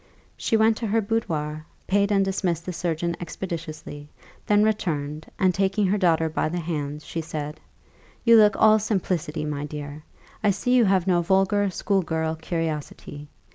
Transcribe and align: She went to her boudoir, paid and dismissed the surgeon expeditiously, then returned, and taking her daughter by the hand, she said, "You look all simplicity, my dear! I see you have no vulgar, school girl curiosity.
She 0.35 0.57
went 0.57 0.77
to 0.77 0.87
her 0.87 0.99
boudoir, 0.99 1.63
paid 1.85 2.11
and 2.11 2.25
dismissed 2.25 2.65
the 2.65 2.73
surgeon 2.73 3.15
expeditiously, 3.21 4.09
then 4.47 4.63
returned, 4.63 5.27
and 5.37 5.53
taking 5.53 5.85
her 5.85 5.97
daughter 5.99 6.27
by 6.27 6.49
the 6.49 6.59
hand, 6.59 7.03
she 7.03 7.21
said, 7.21 7.59
"You 8.25 8.35
look 8.35 8.55
all 8.57 8.79
simplicity, 8.79 9.45
my 9.45 9.63
dear! 9.63 10.01
I 10.43 10.49
see 10.49 10.73
you 10.73 10.85
have 10.85 11.05
no 11.05 11.21
vulgar, 11.21 11.69
school 11.69 12.01
girl 12.01 12.33
curiosity. 12.35 13.27